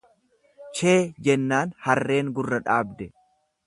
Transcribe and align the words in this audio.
Chee 0.79 0.95
jennaan 1.27 1.77
harreen 1.87 2.35
gurra 2.41 2.63
dhaabde. 2.69 3.15